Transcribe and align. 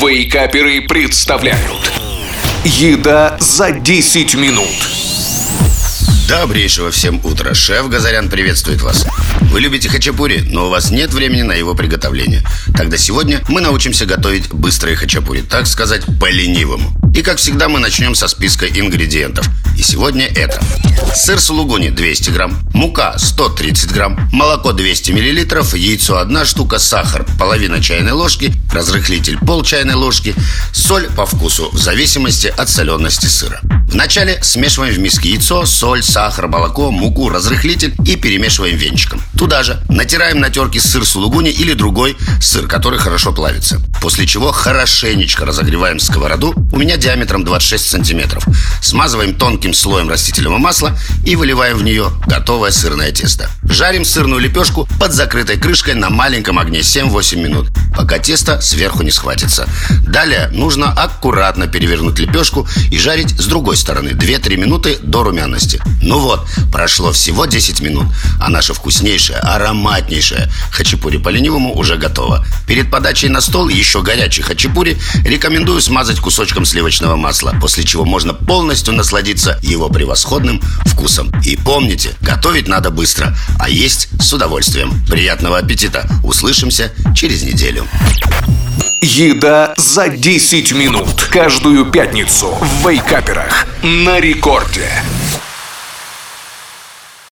Вейкаперы 0.00 0.80
представляют 0.82 1.92
Еда 2.64 3.36
за 3.38 3.70
10 3.70 4.34
минут 4.34 4.66
Добрейшего 6.28 6.90
всем 6.90 7.20
утра. 7.22 7.54
Шеф 7.54 7.88
Газарян 7.88 8.28
приветствует 8.28 8.82
вас. 8.82 9.06
Вы 9.52 9.60
любите 9.60 9.88
хачапури, 9.88 10.40
но 10.40 10.66
у 10.66 10.70
вас 10.70 10.90
нет 10.90 11.12
времени 11.12 11.42
на 11.42 11.52
его 11.52 11.74
приготовление. 11.74 12.42
Тогда 12.76 12.96
сегодня 12.96 13.40
мы 13.48 13.60
научимся 13.60 14.04
готовить 14.04 14.48
быстрые 14.48 14.96
хачапури, 14.96 15.42
так 15.42 15.68
сказать, 15.68 16.02
по-ленивому. 16.18 16.92
И 17.14 17.22
как 17.22 17.36
всегда 17.36 17.68
мы 17.68 17.78
начнем 17.78 18.16
со 18.16 18.26
списка 18.26 18.66
ингредиентов. 18.66 19.46
И 19.78 19.82
сегодня 19.82 20.26
это 20.26 20.60
Сыр 21.14 21.40
сулугуни 21.40 21.90
200 21.90 22.30
грамм. 22.30 22.58
Мука 22.72 23.14
130 23.16 23.92
грамм. 23.92 24.28
Молоко 24.32 24.72
200 24.72 25.12
миллилитров. 25.12 25.74
Яйцо 25.74 26.18
1 26.18 26.44
штука. 26.44 26.78
Сахар 26.78 27.24
половина 27.38 27.80
чайной 27.80 28.12
ложки. 28.12 28.52
Разрыхлитель 28.72 29.38
пол 29.38 29.62
чайной 29.62 29.94
ложки. 29.94 30.34
Соль 30.72 31.08
по 31.16 31.24
вкусу 31.24 31.70
в 31.72 31.78
зависимости 31.78 32.48
от 32.48 32.68
солености 32.68 33.26
сыра 33.26 33.60
Вначале 33.94 34.42
смешиваем 34.42 34.92
в 34.92 34.98
миске 34.98 35.30
яйцо, 35.30 35.64
соль, 35.66 36.02
сахар, 36.02 36.48
молоко, 36.48 36.90
муку, 36.90 37.28
разрыхлитель 37.28 37.94
и 38.04 38.16
перемешиваем 38.16 38.76
венчиком. 38.76 39.22
Туда 39.38 39.62
же 39.62 39.80
натираем 39.88 40.40
на 40.40 40.50
терке 40.50 40.80
сыр 40.80 41.06
сулугуни 41.06 41.50
или 41.50 41.74
другой 41.74 42.16
сыр, 42.40 42.66
который 42.66 42.98
хорошо 42.98 43.32
плавится. 43.32 43.80
После 44.02 44.26
чего 44.26 44.50
хорошенечко 44.50 45.46
разогреваем 45.46 46.00
сковороду, 46.00 46.52
у 46.72 46.76
меня 46.76 46.96
диаметром 46.96 47.44
26 47.44 47.88
сантиметров. 47.88 48.44
Смазываем 48.82 49.36
тонким 49.36 49.72
слоем 49.72 50.10
растительного 50.10 50.58
масла 50.58 50.98
и 51.24 51.36
выливаем 51.36 51.78
в 51.78 51.84
нее 51.84 52.10
готовое 52.26 52.72
сырное 52.72 53.12
тесто. 53.12 53.48
Жарим 53.74 54.04
сырную 54.04 54.40
лепешку 54.40 54.88
под 55.00 55.12
закрытой 55.12 55.56
крышкой 55.56 55.94
на 55.94 56.08
маленьком 56.08 56.60
огне 56.60 56.78
7-8 56.78 57.42
минут, 57.42 57.70
пока 57.96 58.20
тесто 58.20 58.60
сверху 58.60 59.02
не 59.02 59.10
схватится. 59.10 59.68
Далее 60.06 60.48
нужно 60.52 60.92
аккуратно 60.92 61.66
перевернуть 61.66 62.20
лепешку 62.20 62.68
и 62.92 62.96
жарить 62.96 63.30
с 63.30 63.46
другой 63.46 63.76
стороны 63.76 64.10
2-3 64.10 64.56
минуты 64.58 64.98
до 65.02 65.24
румяности. 65.24 65.82
Ну 66.02 66.20
вот, 66.20 66.46
прошло 66.70 67.10
всего 67.10 67.46
10 67.46 67.80
минут, 67.80 68.06
а 68.40 68.48
наша 68.48 68.74
вкуснейшая, 68.74 69.40
ароматнейшая 69.40 70.52
хачапури 70.70 71.16
по-ленивому 71.16 71.76
уже 71.76 71.96
готова. 71.96 72.46
Перед 72.68 72.92
подачей 72.92 73.28
на 73.28 73.40
стол 73.40 73.68
еще 73.68 74.02
горячий 74.02 74.42
хачапури 74.42 74.98
рекомендую 75.24 75.80
смазать 75.80 76.20
кусочком 76.20 76.64
сливочного 76.64 77.16
масла, 77.16 77.56
после 77.60 77.82
чего 77.82 78.04
можно 78.04 78.34
полностью 78.34 78.94
насладиться 78.94 79.58
его 79.62 79.88
превосходным 79.88 80.62
вкусом. 80.86 81.32
И 81.42 81.56
помните, 81.56 82.14
готовить 82.20 82.68
надо 82.68 82.92
быстро, 82.92 83.36
а 83.64 83.68
есть 83.70 84.08
с 84.20 84.30
удовольствием. 84.34 84.92
Приятного 85.08 85.56
аппетита! 85.56 86.06
Услышимся 86.22 86.92
через 87.14 87.44
неделю. 87.44 87.86
Еда 89.00 89.72
за 89.78 90.08
10 90.08 90.72
минут. 90.72 91.28
Каждую 91.30 91.86
пятницу 91.86 92.58
в 92.60 92.86
Вейкаперах. 92.86 93.66
На 93.82 94.20
рекорде. 94.20 94.90